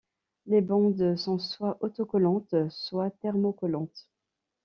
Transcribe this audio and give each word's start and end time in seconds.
Les 0.47 0.61
bandes 0.61 1.15
sont 1.15 1.37
soit 1.37 1.77
autocollantes 1.81 2.55
soit 2.71 3.11
thermocollantes. 3.11 4.09